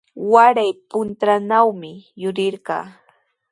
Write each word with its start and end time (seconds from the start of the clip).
Waray 0.31 0.71
puntrawnawmi 0.89 1.91
yurirqaa. 2.21 2.85